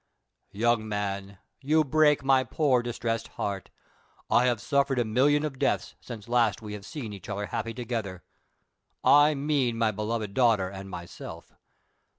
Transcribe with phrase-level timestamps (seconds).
[0.51, 3.69] ''"Young man, you break my poor, distressed heart!
[4.31, 7.75] I have suffered a million of deaths since last we have seen each other happy
[7.75, 8.23] together—
[9.03, 11.53] I mean, my beloved daughter and myself